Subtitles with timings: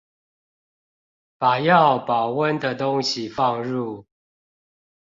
[1.37, 4.07] 把要保溫的東西放入